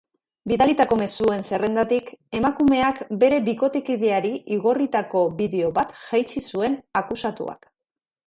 [0.51, 2.07] Bidalitako mezuen zerrendatik,
[2.39, 7.69] emakumeak bere bikotekideari igorritako bideo bat jaitsi zuen akusatuak.